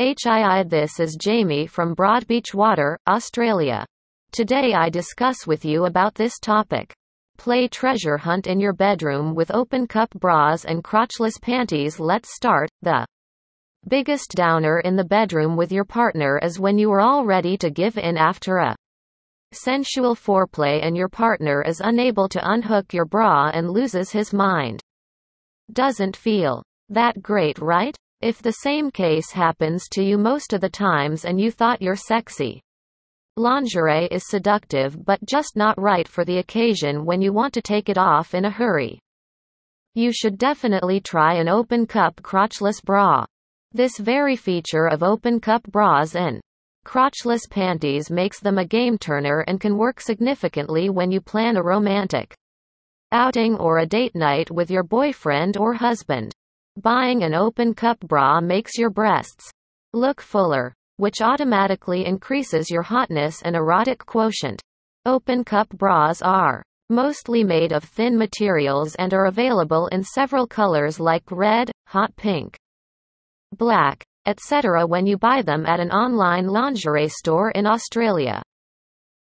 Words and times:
HII 0.00 0.68
This 0.68 0.98
is 0.98 1.14
Jamie 1.14 1.68
from 1.68 1.94
Broadbeach 1.94 2.52
Water, 2.52 2.98
Australia. 3.06 3.86
Today 4.32 4.74
I 4.74 4.90
discuss 4.90 5.46
with 5.46 5.64
you 5.64 5.84
about 5.84 6.16
this 6.16 6.40
topic. 6.40 6.92
Play 7.36 7.68
treasure 7.68 8.16
hunt 8.16 8.48
in 8.48 8.58
your 8.58 8.72
bedroom 8.72 9.36
with 9.36 9.52
open 9.52 9.86
cup 9.86 10.10
bras 10.10 10.64
and 10.64 10.82
crotchless 10.82 11.40
panties. 11.40 12.00
Let's 12.00 12.34
start. 12.34 12.68
The 12.82 13.06
biggest 13.86 14.32
downer 14.34 14.80
in 14.80 14.96
the 14.96 15.04
bedroom 15.04 15.56
with 15.56 15.70
your 15.70 15.84
partner 15.84 16.40
is 16.42 16.58
when 16.58 16.76
you 16.76 16.90
are 16.90 17.00
all 17.00 17.24
ready 17.24 17.56
to 17.58 17.70
give 17.70 17.96
in 17.96 18.16
after 18.16 18.56
a 18.56 18.74
sensual 19.52 20.16
foreplay 20.16 20.84
and 20.84 20.96
your 20.96 21.08
partner 21.08 21.62
is 21.62 21.80
unable 21.80 22.28
to 22.30 22.50
unhook 22.50 22.92
your 22.92 23.04
bra 23.04 23.52
and 23.54 23.70
loses 23.70 24.10
his 24.10 24.32
mind. 24.32 24.80
Doesn't 25.72 26.16
feel 26.16 26.64
that 26.88 27.22
great, 27.22 27.60
right? 27.60 27.96
If 28.24 28.40
the 28.40 28.52
same 28.52 28.90
case 28.90 29.32
happens 29.32 29.86
to 29.90 30.02
you 30.02 30.16
most 30.16 30.54
of 30.54 30.62
the 30.62 30.70
times 30.70 31.26
and 31.26 31.38
you 31.38 31.50
thought 31.50 31.82
you're 31.82 31.94
sexy, 31.94 32.62
lingerie 33.36 34.08
is 34.10 34.26
seductive 34.26 35.04
but 35.04 35.22
just 35.26 35.58
not 35.58 35.78
right 35.78 36.08
for 36.08 36.24
the 36.24 36.38
occasion 36.38 37.04
when 37.04 37.20
you 37.20 37.34
want 37.34 37.52
to 37.52 37.60
take 37.60 37.90
it 37.90 37.98
off 37.98 38.32
in 38.32 38.46
a 38.46 38.50
hurry. 38.50 38.98
You 39.92 40.10
should 40.10 40.38
definitely 40.38 41.00
try 41.00 41.34
an 41.34 41.50
open 41.50 41.86
cup 41.86 42.16
crotchless 42.22 42.82
bra. 42.82 43.26
This 43.72 43.98
very 43.98 44.36
feature 44.36 44.86
of 44.86 45.02
open 45.02 45.38
cup 45.38 45.64
bras 45.64 46.16
and 46.16 46.40
crotchless 46.86 47.42
panties 47.50 48.10
makes 48.10 48.40
them 48.40 48.56
a 48.56 48.64
game 48.64 48.96
turner 48.96 49.40
and 49.40 49.60
can 49.60 49.76
work 49.76 50.00
significantly 50.00 50.88
when 50.88 51.10
you 51.10 51.20
plan 51.20 51.58
a 51.58 51.62
romantic 51.62 52.34
outing 53.12 53.54
or 53.56 53.80
a 53.80 53.86
date 53.86 54.14
night 54.14 54.50
with 54.50 54.70
your 54.70 54.82
boyfriend 54.82 55.58
or 55.58 55.74
husband. 55.74 56.34
Buying 56.82 57.22
an 57.22 57.34
open 57.34 57.72
cup 57.72 58.00
bra 58.00 58.40
makes 58.40 58.76
your 58.76 58.90
breasts 58.90 59.48
look 59.92 60.20
fuller, 60.20 60.74
which 60.96 61.22
automatically 61.22 62.04
increases 62.04 62.68
your 62.68 62.82
hotness 62.82 63.42
and 63.42 63.54
erotic 63.54 64.04
quotient. 64.04 64.60
Open 65.06 65.44
cup 65.44 65.68
bras 65.68 66.20
are 66.20 66.64
mostly 66.90 67.44
made 67.44 67.72
of 67.72 67.84
thin 67.84 68.18
materials 68.18 68.96
and 68.96 69.14
are 69.14 69.26
available 69.26 69.86
in 69.88 70.02
several 70.02 70.48
colors 70.48 70.98
like 70.98 71.30
red, 71.30 71.70
hot 71.86 72.14
pink, 72.16 72.56
black, 73.56 74.04
etc. 74.26 74.84
when 74.84 75.06
you 75.06 75.16
buy 75.16 75.42
them 75.42 75.66
at 75.66 75.78
an 75.78 75.92
online 75.92 76.48
lingerie 76.48 77.08
store 77.08 77.52
in 77.52 77.66
Australia. 77.66 78.42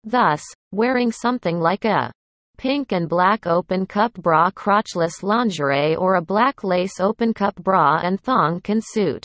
Thus, 0.03 0.43
wearing 0.73 1.13
something 1.13 1.61
like 1.61 1.85
a 1.85 2.11
pink 2.57 2.93
and 2.93 3.09
black 3.09 3.47
open 3.47 3.87
cup 3.87 4.13
bra 4.15 4.51
crotchless 4.51 5.23
lingerie 5.23 5.97
or 5.97 6.15
a 6.15 6.23
black 6.23 6.65
lace 6.65 7.01
open 7.01 7.33
cup 7.33 7.55
bra 7.57 8.01
and 8.03 8.21
thong 8.21 8.61
can 8.61 8.81
suit 8.81 9.25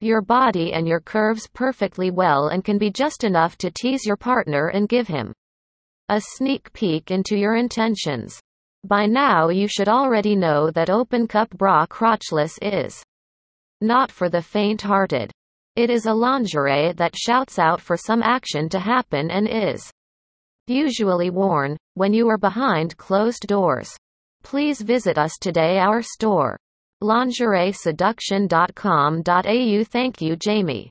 your 0.00 0.20
body 0.20 0.72
and 0.72 0.86
your 0.86 1.00
curves 1.00 1.48
perfectly 1.54 2.10
well 2.10 2.48
and 2.48 2.64
can 2.64 2.78
be 2.78 2.90
just 2.90 3.24
enough 3.24 3.56
to 3.56 3.70
tease 3.70 4.04
your 4.04 4.16
partner 4.16 4.68
and 4.68 4.88
give 4.88 5.08
him 5.08 5.32
a 6.10 6.20
sneak 6.20 6.70
peek 6.74 7.10
into 7.10 7.34
your 7.34 7.56
intentions. 7.56 8.38
By 8.86 9.06
now 9.06 9.48
you 9.48 9.66
should 9.66 9.88
already 9.88 10.36
know 10.36 10.70
that 10.72 10.90
open 10.90 11.26
cup 11.26 11.48
bra 11.50 11.86
crotchless 11.86 12.58
is 12.60 13.02
not 13.80 14.12
for 14.12 14.28
the 14.28 14.42
faint-hearted. 14.42 15.30
It 15.76 15.88
is 15.88 16.04
a 16.04 16.12
lingerie 16.12 16.92
that 16.92 17.16
shouts 17.16 17.58
out 17.58 17.80
for 17.80 17.96
some 17.96 18.22
action 18.22 18.68
to 18.68 18.78
happen 18.78 19.30
and 19.30 19.48
is 19.48 19.90
usually 20.66 21.30
worn 21.30 21.76
when 21.94 22.12
you 22.12 22.28
are 22.28 22.38
behind 22.38 22.96
closed 22.96 23.46
doors. 23.46 23.96
Please 24.42 24.80
visit 24.80 25.16
us 25.18 25.38
today 25.40 25.78
our 25.78 26.02
store. 26.02 26.56
Lingerieseduction.com.au 27.02 29.84
Thank 29.84 30.20
you 30.20 30.36
Jamie 30.36 30.90